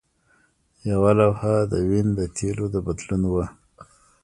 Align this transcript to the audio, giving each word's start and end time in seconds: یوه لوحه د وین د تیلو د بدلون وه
یوه 0.89 1.11
لوحه 1.19 1.53
د 1.71 1.73
وین 1.89 2.07
د 2.19 2.21
تیلو 2.35 2.65
د 2.73 2.75
بدلون 2.87 3.23
وه 3.33 3.45